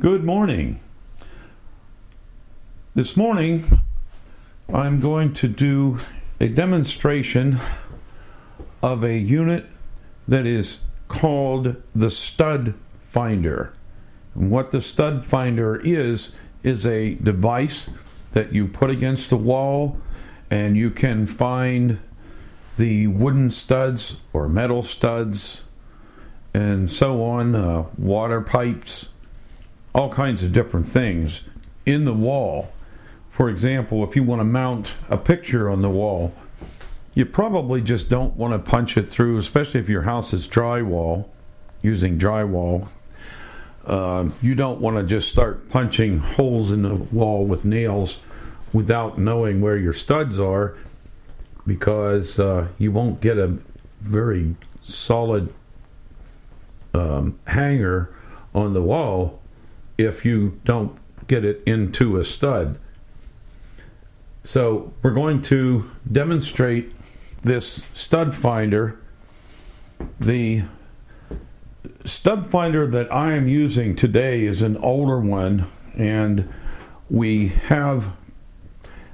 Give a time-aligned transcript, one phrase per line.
[0.00, 0.80] Good morning.
[2.96, 3.80] This morning,
[4.68, 6.00] I'm going to do
[6.40, 7.60] a demonstration
[8.82, 9.66] of a unit
[10.26, 12.74] that is called the Stud
[13.10, 13.72] Finder.
[14.34, 16.32] And what the Stud Finder is,
[16.64, 17.88] is a device
[18.32, 20.00] that you put against the wall
[20.50, 22.00] and you can find
[22.76, 25.62] the wooden studs or metal studs
[26.52, 29.06] and so on, uh, water pipes
[29.94, 31.42] all kinds of different things
[31.86, 32.72] in the wall.
[33.30, 36.32] For example, if you want to mount a picture on the wall,
[37.14, 41.28] you probably just don't want to punch it through, especially if your house is drywall,
[41.80, 42.88] using drywall.
[43.86, 48.18] Uh, you don't want to just start punching holes in the wall with nails
[48.72, 50.76] without knowing where your studs are
[51.66, 53.58] because uh, you won't get a
[54.00, 55.52] very solid
[56.92, 58.12] um, hanger
[58.54, 59.40] on the wall
[59.98, 62.78] if you don't get it into a stud.
[64.42, 66.92] So we're going to demonstrate
[67.42, 68.98] this stud finder.
[70.20, 70.64] The
[72.04, 75.66] stud finder that I am using today is an older one,
[75.96, 76.52] and
[77.08, 78.12] we have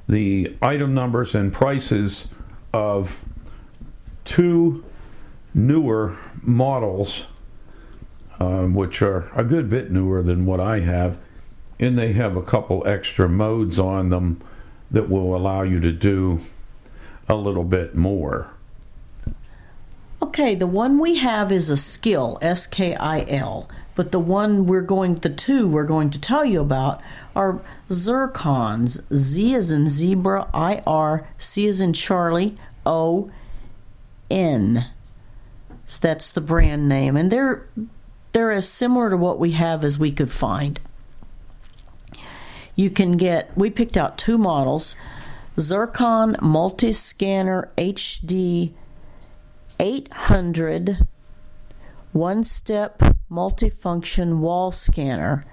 [0.08, 2.28] the item numbers and prices
[2.72, 3.24] of
[4.24, 4.84] two
[5.54, 7.24] newer models
[8.40, 11.18] um, which are a good bit newer than what I have,
[11.78, 14.40] and they have a couple extra modes on them
[14.90, 16.40] that will allow you to do
[17.28, 18.48] a little bit more.
[20.22, 24.66] Okay, the one we have is a Skil, S K I L, but the one
[24.66, 27.00] we're going, the two we're going to tell you about
[27.34, 29.00] are zircons.
[29.14, 33.30] Z is in zebra, I R, C is in Charlie, O,
[34.30, 34.86] N.
[35.86, 37.66] So that's the brand name, and they're
[38.32, 40.80] they're as similar to what we have as we could find.
[42.74, 44.94] You can get, we picked out two models
[45.58, 48.72] Zircon Multi Scanner HD
[49.78, 51.06] 800
[52.12, 55.44] one step multifunction wall scanner.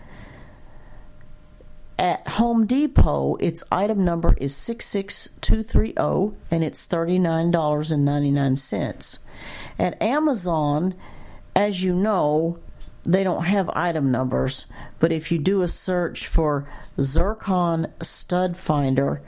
[2.00, 9.20] At Home Depot, its item number is 66230 and it's $39.99.
[9.80, 10.94] At Amazon,
[11.56, 12.60] as you know,
[13.08, 14.66] they don't have item numbers,
[15.00, 16.70] but if you do a search for
[17.00, 19.22] Zircon Stud Finder,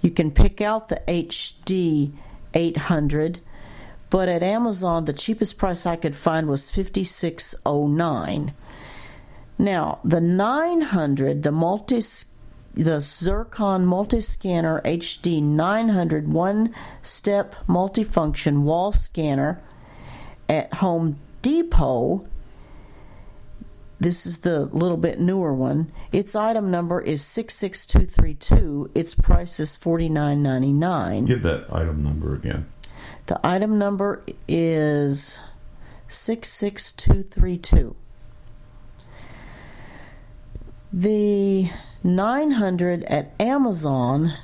[0.00, 2.12] you can pick out the HD
[2.54, 3.40] 800.
[4.08, 8.54] But at Amazon, the cheapest price I could find was 5609.
[9.58, 12.00] Now, the 900, the multi
[12.72, 19.62] the Zircon Multiscanner HD 900 one step multifunction wall scanner
[20.46, 22.26] at Home Depot
[23.98, 25.90] this is the little bit newer one.
[26.12, 28.90] Its item number is 66232.
[28.94, 31.26] Its price is $49.99.
[31.26, 32.66] Give that item number again.
[33.26, 35.38] The item number is
[36.08, 37.96] 66232.
[40.92, 41.70] The
[42.04, 44.34] 900 at Amazon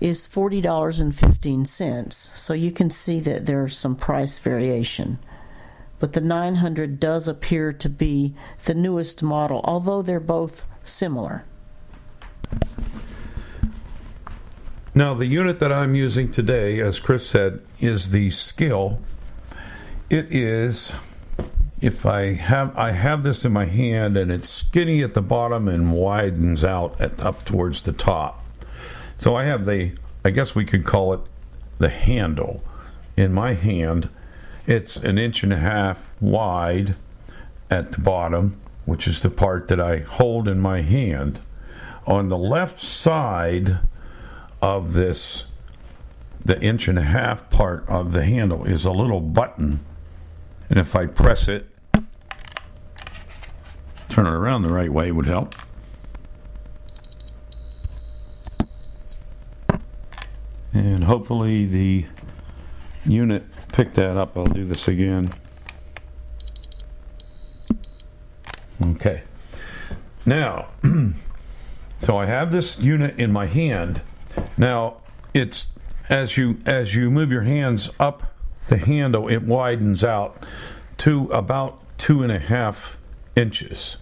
[0.00, 2.12] is $40.15.
[2.12, 5.18] So you can see that there's some price variation
[5.98, 8.34] but the 900 does appear to be
[8.64, 11.44] the newest model, although they're both similar.
[14.94, 18.98] Now, the unit that I'm using today, as Chris said, is the Skil.
[20.08, 20.92] It is,
[21.80, 25.68] if I have, I have this in my hand, and it's skinny at the bottom
[25.68, 28.42] and widens out at, up towards the top.
[29.18, 29.92] So I have the,
[30.24, 31.20] I guess we could call it
[31.78, 32.62] the handle
[33.16, 34.08] in my hand
[34.66, 36.96] it's an inch and a half wide
[37.70, 41.38] at the bottom, which is the part that I hold in my hand.
[42.06, 43.78] On the left side
[44.60, 45.44] of this,
[46.44, 49.84] the inch and a half part of the handle is a little button.
[50.68, 51.66] And if I press it,
[54.08, 55.54] turn it around the right way would help.
[60.72, 62.06] And hopefully the
[63.04, 63.44] unit
[63.76, 64.34] pick that up.
[64.38, 65.30] I'll do this again.
[68.80, 69.22] Okay.
[70.24, 70.68] Now,
[71.98, 74.00] so I have this unit in my hand.
[74.56, 74.96] Now,
[75.34, 75.66] it's
[76.08, 78.22] as you as you move your hands up
[78.68, 80.46] the handle, it widens out
[80.98, 82.96] to about two and a half
[83.36, 83.98] inches.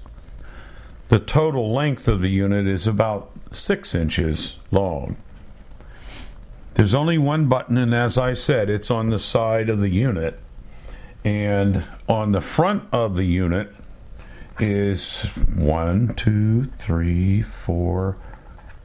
[1.08, 5.16] The total length of the unit is about six inches long.
[6.74, 10.40] There's only one button, and as I said, it's on the side of the unit.
[11.24, 13.72] And on the front of the unit
[14.58, 15.22] is
[15.54, 18.16] one, two, three, four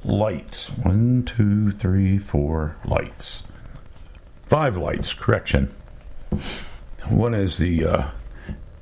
[0.04, 0.68] lights.
[0.68, 3.42] One, two, three, four lights.
[4.46, 5.74] Five lights, correction.
[7.08, 8.08] One is the uh,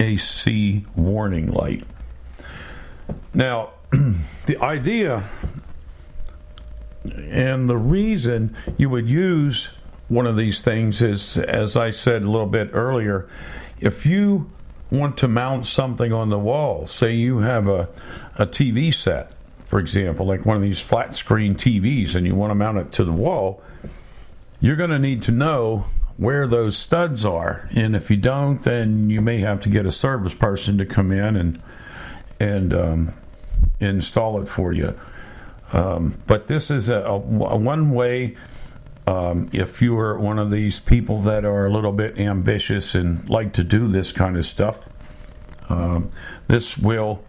[0.01, 1.85] AC warning light.
[3.33, 3.71] Now,
[4.45, 5.23] the idea
[7.13, 9.69] and the reason you would use
[10.09, 13.27] one of these things is, as I said a little bit earlier,
[13.79, 14.49] if you
[14.89, 17.89] want to mount something on the wall, say you have a,
[18.35, 19.31] a TV set,
[19.67, 22.91] for example, like one of these flat screen TVs, and you want to mount it
[22.93, 23.61] to the wall,
[24.61, 27.69] you're going to need to know where those studs are.
[27.75, 31.11] And if you don't, then you may have to get a service person to come
[31.11, 31.61] in and
[32.39, 33.13] and um,
[33.79, 34.97] install it for you.
[35.73, 38.37] Um, but this is a, a, one way.
[39.05, 43.29] Um, if you are one of these people that are a little bit ambitious and
[43.29, 44.79] like to do this kind of stuff,
[45.69, 46.11] um,
[46.47, 47.23] this will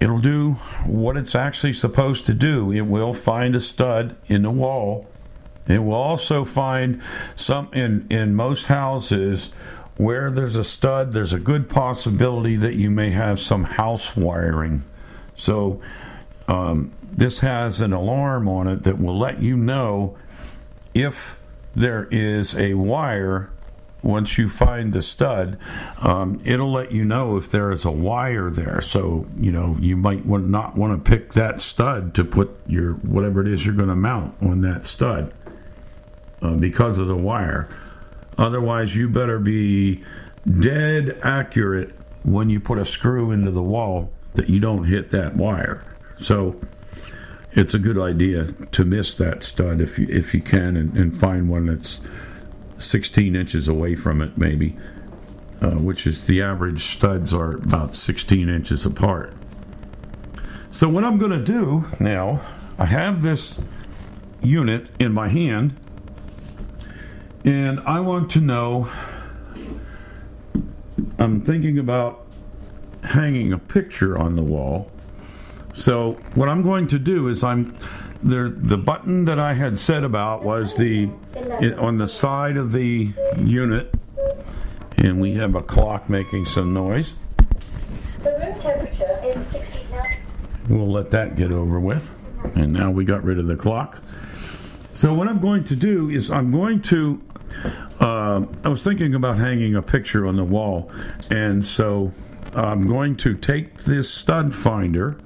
[0.00, 0.52] it'll do
[0.84, 2.72] what it's actually supposed to do.
[2.72, 5.06] It will find a stud in the wall.
[5.66, 7.00] It will also find
[7.36, 9.50] some in in most houses
[9.96, 11.12] where there's a stud.
[11.12, 14.82] There's a good possibility that you may have some house wiring.
[15.34, 15.80] So
[16.48, 20.16] um, this has an alarm on it that will let you know
[20.94, 21.38] if
[21.74, 23.50] there is a wire
[24.02, 25.58] once you find the stud.
[26.00, 28.80] Um, it'll let you know if there is a wire there.
[28.80, 33.40] So you know you might not want to pick that stud to put your whatever
[33.40, 35.32] it is you're going to mount on that stud
[36.40, 37.68] uh, because of the wire.
[38.38, 40.02] Otherwise you better be
[40.60, 45.36] dead accurate when you put a screw into the wall that you don't hit that
[45.36, 45.84] wire
[46.22, 46.60] so
[47.52, 51.18] it's a good idea to miss that stud if you, if you can and, and
[51.18, 52.00] find one that's
[52.78, 54.76] 16 inches away from it, maybe,
[55.60, 59.34] uh, which is the average studs are about 16 inches apart.
[60.70, 62.40] So, what I'm going to do now,
[62.78, 63.60] I have this
[64.42, 65.76] unit in my hand,
[67.44, 68.90] and I want to know.
[71.18, 72.26] I'm thinking about
[73.04, 74.90] hanging a picture on the wall
[75.74, 77.76] so what I'm going to do is I'm
[78.22, 81.08] the the button that I had said about was the
[81.60, 83.92] it, on the side of the unit,
[84.96, 87.14] and we have a clock making some noise.
[88.22, 90.18] The room temperature is 69.
[90.68, 92.14] We'll let that get over with,
[92.54, 93.98] and now we got rid of the clock.
[94.94, 97.20] So what I'm going to do is I'm going to.
[97.98, 100.90] Uh, I was thinking about hanging a picture on the wall,
[101.30, 102.12] and so
[102.54, 105.18] I'm going to take this stud finder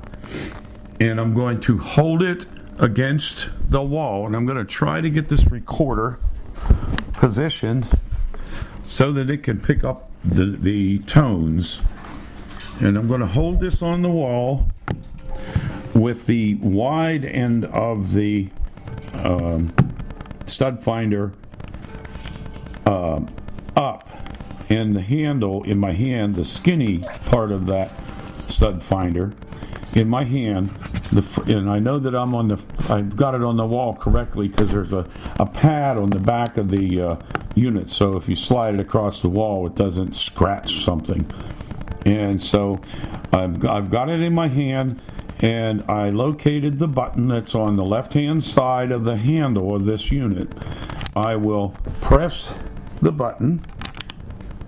[1.00, 2.46] and I'm going to hold it
[2.78, 6.18] against the wall and I'm going to try to get this recorder
[7.12, 7.98] positioned
[8.86, 11.80] so that it can pick up the, the tones.
[12.80, 14.68] And I'm going to hold this on the wall
[15.94, 18.50] with the wide end of the
[19.14, 19.74] um,
[20.44, 21.32] stud finder
[22.84, 23.20] uh,
[23.74, 24.08] up
[24.68, 27.92] and the handle in my hand, the skinny part of that
[28.48, 29.32] stud finder
[29.96, 30.68] in my hand,
[31.10, 32.58] the, and I know that I'm on the,
[32.90, 35.08] I've got it on the wall correctly because there's a,
[35.40, 37.16] a pad on the back of the uh,
[37.54, 37.90] unit.
[37.90, 41.26] So if you slide it across the wall, it doesn't scratch something.
[42.04, 42.80] And so
[43.32, 45.00] I've, I've got it in my hand,
[45.40, 49.86] and I located the button that's on the left hand side of the handle of
[49.86, 50.52] this unit.
[51.16, 51.70] I will
[52.02, 52.52] press
[53.00, 53.64] the button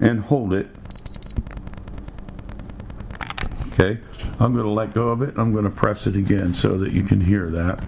[0.00, 0.68] and hold it.
[3.80, 4.00] Okay,
[4.40, 5.34] I'm going to let go of it.
[5.36, 7.84] I'm going to press it again so that you can hear that.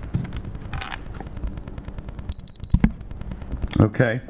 [3.80, 4.20] Okay,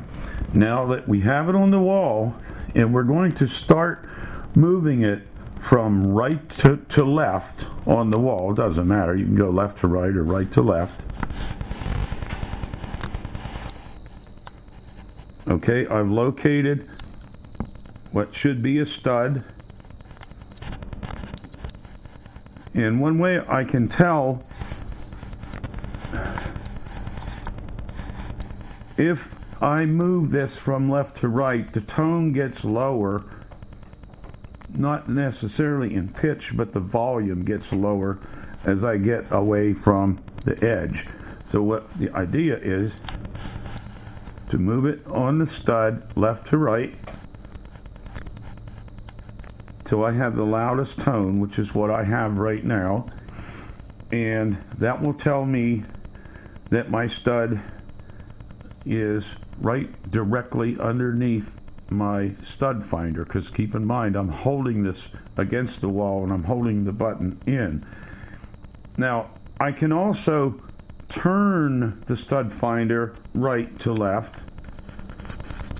[0.55, 2.35] now that we have it on the wall,
[2.75, 4.09] and we're going to start
[4.55, 5.26] moving it
[5.61, 8.52] from right to, to left on the wall.
[8.52, 9.14] It doesn't matter.
[9.14, 11.02] You can go left to right or right to left.
[15.47, 16.88] Okay, I've located
[18.12, 19.45] what should be a stud
[22.75, 24.45] And one way I can tell
[28.97, 33.25] if I move this from left to right, the tone gets lower,
[34.73, 38.19] not necessarily in pitch, but the volume gets lower
[38.65, 41.07] as I get away from the edge.
[41.50, 42.93] So what the idea is
[44.50, 46.95] to move it on the stud left to right
[49.90, 53.11] till I have the loudest tone, which is what I have right now.
[54.12, 55.82] And that will tell me
[56.70, 57.61] that my stud
[58.87, 59.26] is
[59.59, 61.59] right directly underneath
[61.90, 66.44] my stud finder because keep in mind I'm holding this against the wall and I'm
[66.44, 67.85] holding the button in.
[68.97, 70.54] Now I can also
[71.09, 74.38] turn the stud finder right to left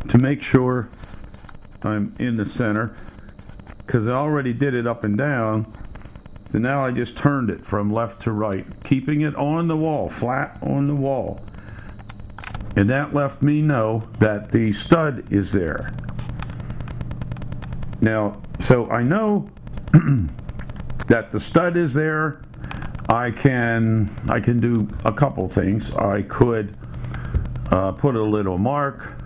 [0.08, 0.88] to make sure
[1.84, 2.92] I'm in the center
[3.90, 5.66] because I already did it up and down.
[6.52, 10.09] So now I just turned it from left to right, keeping it on the wall,
[10.09, 11.44] flat on the wall.
[12.76, 15.92] And that left me know that the stud is there.
[18.00, 19.50] Now, so I know
[21.09, 22.42] that the stud is there.
[23.09, 25.92] I can I can do a couple things.
[25.97, 26.76] I could
[27.73, 29.20] uh, put a little mark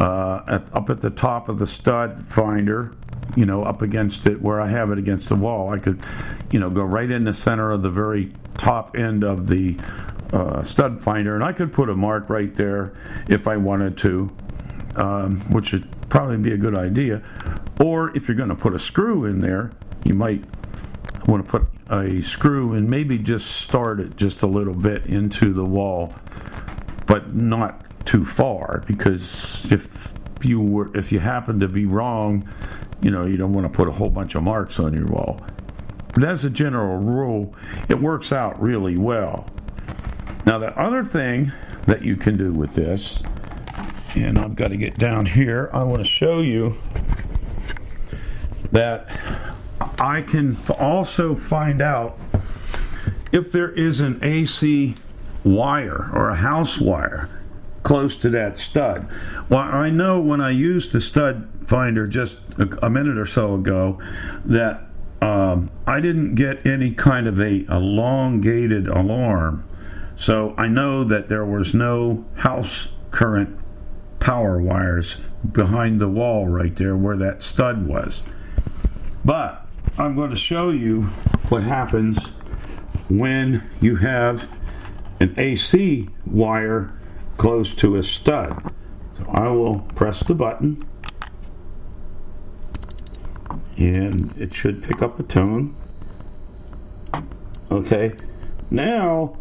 [0.00, 2.94] uh, at, up at the top of the stud finder,
[3.36, 5.72] you know, up against it where I have it against the wall.
[5.72, 6.00] I could,
[6.50, 9.76] you know, go right in the center of the very top end of the
[10.32, 12.94] uh, stud finder, and I could put a mark right there
[13.28, 14.30] if I wanted to,
[14.96, 17.22] um, which would probably be a good idea.
[17.80, 19.72] Or if you're going to put a screw in there,
[20.04, 20.44] you might
[21.26, 25.52] want to put a screw and maybe just start it just a little bit into
[25.52, 26.14] the wall,
[27.06, 29.22] but not too far because
[29.70, 29.88] if
[30.42, 32.48] you were if you happen to be wrong,
[33.04, 35.38] you know you don't want to put a whole bunch of marks on your wall.
[36.14, 37.54] But as a general rule,
[37.90, 39.46] it works out really well.
[40.46, 41.52] Now the other thing
[41.86, 43.22] that you can do with this,
[44.14, 46.76] and I've got to get down here, I want to show you
[48.72, 49.06] that
[49.98, 52.18] I can also find out
[53.32, 54.94] if there is an AC
[55.44, 57.28] wire or a house wire
[57.82, 59.06] close to that stud.
[59.50, 63.54] Well, I know when I used the stud finder just a, a minute or so
[63.54, 64.00] ago
[64.44, 64.82] that
[65.20, 69.66] um, I didn't get any kind of a elongated alarm.
[70.16, 73.58] So I know that there was no house current
[74.20, 75.16] power wires
[75.50, 78.22] behind the wall right there where that stud was.
[79.24, 79.66] But
[79.96, 81.02] I'm going to show you
[81.48, 82.18] what happens
[83.08, 84.48] when you have
[85.20, 86.92] an AC wire
[87.36, 88.72] close to a stud.
[89.16, 90.84] So I will press the button
[93.76, 95.74] and it should pick up a tone.
[97.70, 98.14] Okay,
[98.70, 99.36] now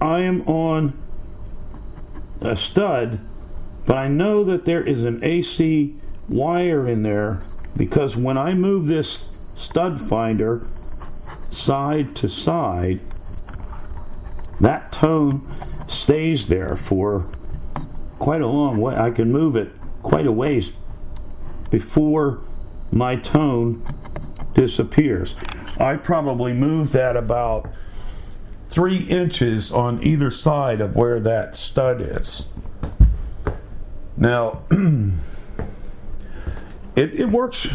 [0.00, 0.92] I am on
[2.40, 3.20] a stud,
[3.86, 5.94] but I know that there is an AC
[6.28, 7.42] wire in there
[7.76, 9.24] because when I move this
[9.56, 10.66] stud finder
[11.50, 13.00] side to side,
[14.60, 15.42] that tone
[15.88, 17.26] stays there for
[18.18, 18.96] quite a long way.
[18.96, 19.70] I can move it
[20.02, 20.72] quite a ways
[21.70, 22.43] before
[22.94, 23.84] my tone
[24.54, 25.34] disappears.
[25.78, 27.68] I probably move that about
[28.68, 32.44] three inches on either side of where that stud is.
[34.16, 34.62] Now,
[36.94, 37.66] it, it works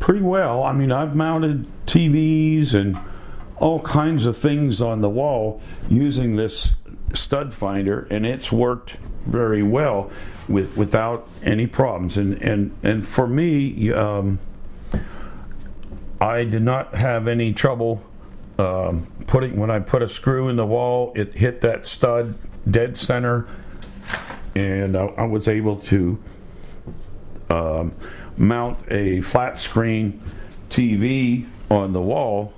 [0.00, 0.64] pretty well.
[0.64, 2.98] I mean, I've mounted TVs and
[3.58, 6.74] all kinds of things on the wall using this
[7.14, 10.10] stud finder, and it's worked very well
[10.48, 12.16] with without any problems.
[12.16, 14.40] And and and for me, um,
[16.20, 18.02] I did not have any trouble
[18.58, 21.12] um, putting when I put a screw in the wall.
[21.14, 22.36] It hit that stud
[22.70, 23.48] dead center,
[24.54, 26.18] and I, I was able to
[27.50, 27.94] um,
[28.36, 30.20] mount a flat screen
[30.70, 32.52] TV on the wall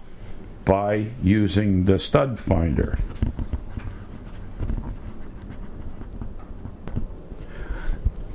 [0.64, 2.98] by using the stud finder.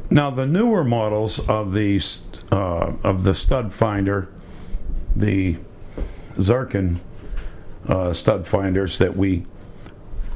[0.09, 2.19] Now, the newer models of these
[2.51, 4.27] uh, of the stud finder,
[5.15, 5.57] the
[6.39, 6.99] Zircon
[7.87, 9.45] uh, stud finders that we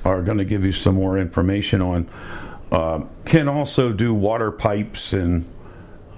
[0.03, 2.09] are going to give you some more information on,
[2.71, 5.51] uh, can also do water pipes and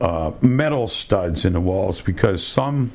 [0.01, 2.91] uh, metal studs in the walls because some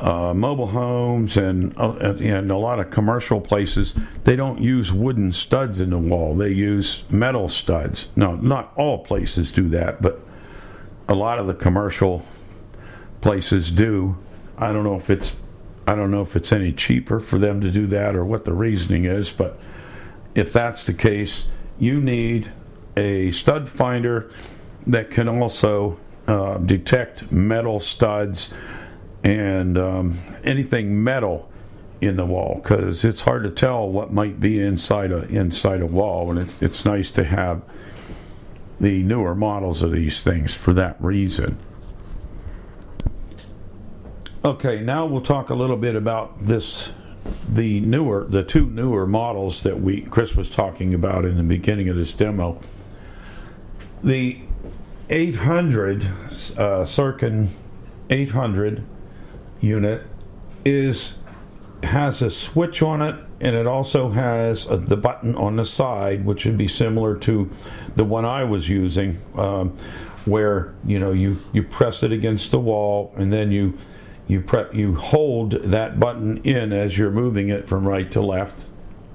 [0.00, 3.94] uh, mobile homes and uh, and a lot of commercial places
[4.24, 6.34] they don't use wooden studs in the wall.
[6.34, 8.08] They use metal studs.
[8.16, 10.20] No not all places do that but
[11.08, 12.24] a lot of the commercial
[13.20, 14.16] places do
[14.58, 15.32] i don't know if it's
[15.86, 18.52] i don't know if it's any cheaper for them to do that or what the
[18.52, 19.58] reasoning is but
[20.34, 21.46] if that's the case
[21.78, 22.50] you need
[22.96, 24.30] a stud finder
[24.86, 28.50] that can also uh, detect metal studs
[29.24, 31.50] and um, anything metal
[32.00, 35.86] in the wall because it's hard to tell what might be inside a inside a
[35.86, 37.62] wall, and it's, it's nice to have
[38.80, 41.56] the newer models of these things for that reason.
[44.44, 46.90] Okay, now we'll talk a little bit about this
[47.48, 51.88] the newer the two newer models that we Chris was talking about in the beginning
[51.88, 52.60] of this demo.
[54.02, 54.40] The
[55.08, 56.08] 800
[56.56, 57.50] uh, Zircon
[58.10, 58.82] 800
[59.60, 60.02] unit
[60.64, 61.14] is
[61.84, 66.24] has a switch on it and it also has a, the button on the side
[66.24, 67.48] which would be similar to
[67.94, 69.78] the one I was using um,
[70.24, 73.78] where you know you you press it against the wall and then you
[74.26, 78.66] you pre- you hold that button in as you're moving it from right to left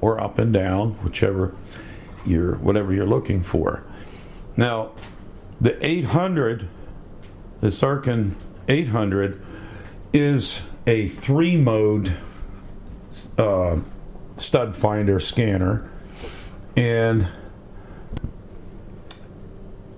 [0.02, 1.56] or up and down whichever
[2.26, 3.84] you're whatever you're looking for.
[4.56, 4.92] Now
[5.60, 6.68] the 800
[7.62, 8.36] the Zircon
[8.68, 9.42] 800
[10.14, 12.16] is a three mode
[13.38, 13.78] uh,
[14.38, 15.90] stud finder scanner
[16.76, 17.28] and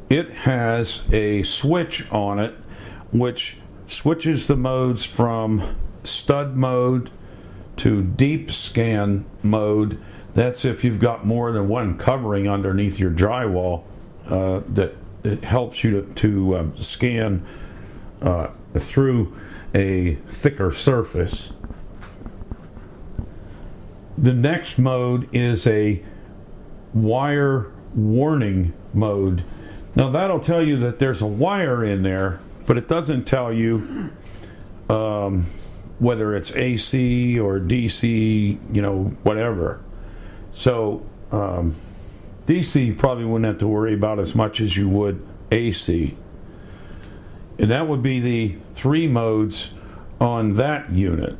[0.09, 2.55] it has a switch on it
[3.11, 3.57] which
[3.89, 7.09] switches the modes from stud mode
[7.75, 10.01] to deep scan mode
[10.33, 13.83] that's if you've got more than one covering underneath your drywall
[14.27, 17.45] uh, that it helps you to, to um, scan
[18.21, 19.35] uh, through
[19.73, 21.51] a thicker surface
[24.21, 26.03] the next mode is a
[26.93, 29.43] wire warning mode.
[29.95, 32.39] Now that'll tell you that there's a wire in there,
[32.69, 34.11] but it doesn't tell you
[34.91, 35.47] um,
[35.97, 39.81] whether it's AC or DC, you know, whatever.
[40.51, 41.75] So um,
[42.45, 46.15] DC probably wouldn't have to worry about as much as you would AC.
[47.57, 49.71] And that would be the three modes
[50.21, 51.39] on that unit.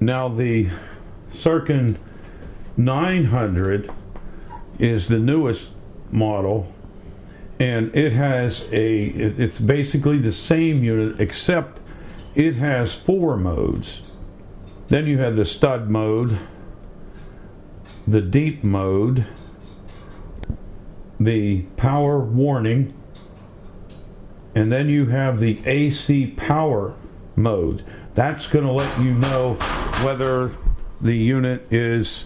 [0.00, 0.70] Now the
[1.32, 2.00] Zircon
[2.76, 3.92] 900
[4.80, 5.68] is the newest
[6.10, 6.74] model,
[7.58, 9.04] and it has a.
[9.04, 11.80] It's basically the same unit except
[12.34, 14.02] it has four modes.
[14.88, 16.38] Then you have the stud mode,
[18.06, 19.26] the deep mode,
[21.20, 22.94] the power warning,
[24.54, 26.94] and then you have the AC power
[27.36, 27.84] mode.
[28.14, 29.54] That's going to let you know
[30.02, 30.56] whether
[31.00, 32.24] the unit is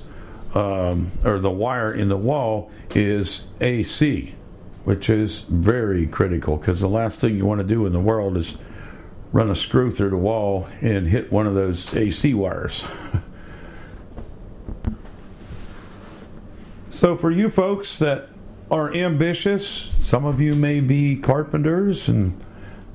[0.55, 4.35] um, or the wire in the wall is AC,
[4.85, 8.37] which is very critical because the last thing you want to do in the world
[8.37, 8.57] is
[9.33, 12.85] run a screw through the wall and hit one of those AC wires.
[16.91, 18.29] so, for you folks that
[18.71, 22.39] are ambitious, some of you may be carpenters and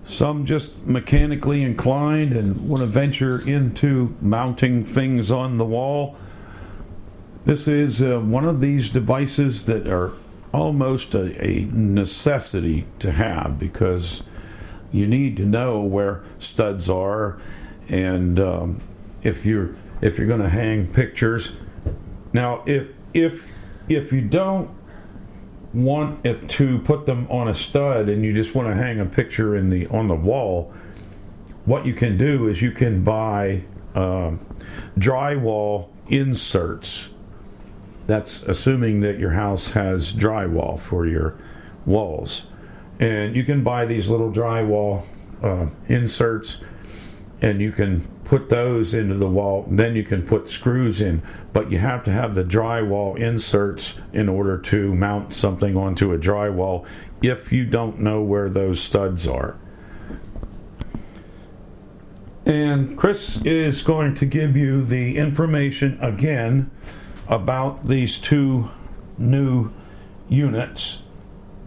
[0.03, 6.15] some just mechanically inclined and want to venture into mounting things on the wall.
[7.45, 10.11] This is uh, one of these devices that are
[10.53, 14.23] almost a, a, necessity to have because
[14.91, 17.39] you need to know where studs are,
[17.89, 18.79] and um,
[19.23, 21.51] if you're if you're going to hang pictures.
[22.33, 23.43] Now, if if
[23.89, 24.69] if you don't
[25.73, 29.05] want it to put them on a stud and you just want to hang a
[29.05, 30.73] picture in the on the wall,
[31.65, 33.63] what you can do is you can buy
[33.95, 34.39] um,
[34.97, 37.09] drywall inserts.
[38.07, 41.37] That's assuming that your house has drywall for your
[41.85, 42.43] walls,
[42.99, 45.03] and you can buy these little drywall
[45.43, 46.57] uh, inserts,
[47.41, 49.65] and you can put those into the wall.
[49.69, 51.21] Then you can put screws in,
[51.53, 56.17] but you have to have the drywall inserts in order to mount something onto a
[56.17, 56.85] drywall
[57.21, 59.57] if you don't know where those studs are.
[62.45, 66.71] And Chris is going to give you the information again
[67.29, 68.69] about these two
[69.17, 69.71] new
[70.29, 70.99] units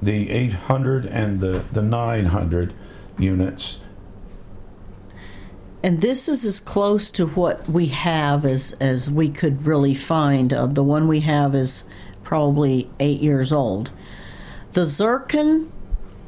[0.02, 2.72] the 800 and the, the 900
[3.18, 3.78] units
[5.82, 10.52] and this is as close to what we have as as we could really find.
[10.52, 11.84] Of the one we have is
[12.22, 13.90] probably eight years old.
[14.72, 15.72] The Zircon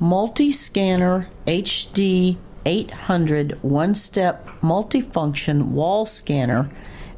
[0.01, 6.71] Multi-Scanner HD 800 one-step multifunction wall scanner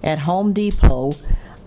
[0.02, 1.14] at Home Depot,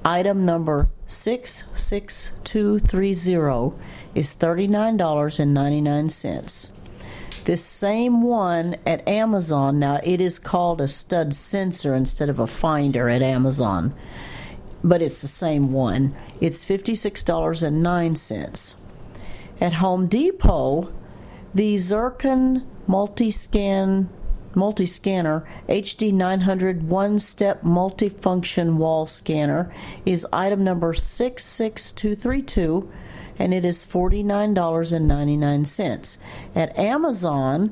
[0.07, 3.81] item number 66230
[4.15, 6.69] is $39.99.
[7.43, 12.47] This same one at Amazon, now it is called a stud sensor instead of a
[12.47, 13.93] finder at Amazon,
[14.81, 16.15] but it's the same one.
[16.39, 18.73] It's $56.09.
[19.59, 20.93] At Home Depot,
[21.53, 22.65] the Zircon
[24.57, 29.71] Multi-Scan multi-scanner HD 900 one-step multifunction wall scanner
[30.03, 32.91] is item number 66232
[33.37, 36.17] and it is $49.99.
[36.55, 37.71] At Amazon,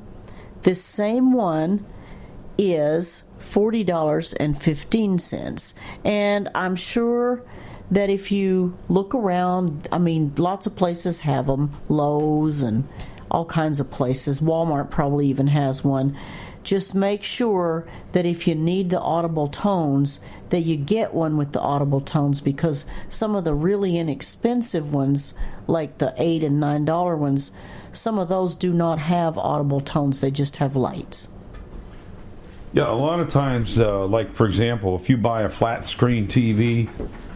[0.62, 1.84] this same one
[2.56, 5.74] is $40.15.
[6.04, 7.42] And I'm sure
[7.90, 12.86] that if you look around, I mean, lots of places have them, Lowe's and
[13.30, 14.40] all kinds of places.
[14.40, 16.16] Walmart probably even has one.
[16.66, 20.18] Just make sure that if you need the audible tones,
[20.50, 25.32] that you get one with the audible tones because some of the really inexpensive ones,
[25.68, 27.52] like the eight and nine dollar ones,
[27.92, 30.20] some of those do not have audible tones.
[30.20, 31.28] They just have lights.
[32.72, 36.26] Yeah, a lot of times, uh, like for example, if you buy a flat screen
[36.26, 36.88] TV,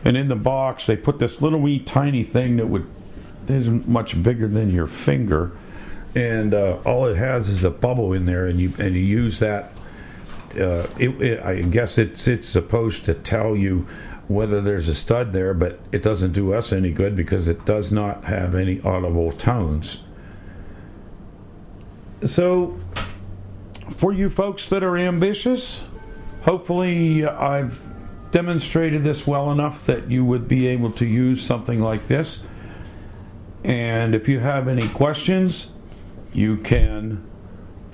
[0.04, 2.84] and in the box they put this little wee tiny thing that would
[3.46, 5.52] isn't much bigger than your finger,
[6.14, 9.38] and uh, all it has is a bubble in there, and you and you use
[9.40, 9.72] that.
[10.52, 13.86] Uh, it, it, I guess it's it's supposed to tell you
[14.26, 17.90] whether there's a stud there, but it doesn't do us any good because it does
[17.90, 19.98] not have any audible tones.
[22.26, 22.78] So,
[23.90, 25.82] for you folks that are ambitious,
[26.42, 27.80] hopefully I've
[28.30, 32.38] demonstrated this well enough that you would be able to use something like this.
[33.64, 35.68] And if you have any questions,
[36.32, 37.28] you can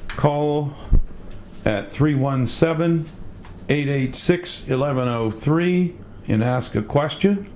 [0.08, 0.74] call
[1.64, 3.10] at 317
[3.68, 5.96] 886 1103
[6.28, 7.50] and ask a question,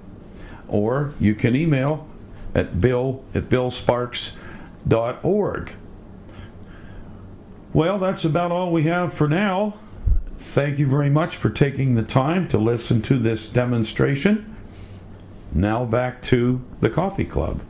[0.68, 2.08] or you can email
[2.54, 5.72] at bill at billsparks.org.
[7.72, 9.74] Well, that's about all we have for now.
[10.38, 14.56] Thank you very much for taking the time to listen to this demonstration.
[15.52, 17.60] Now back to the coffee club.